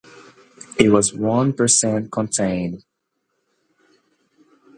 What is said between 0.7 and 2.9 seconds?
It was one percent contained.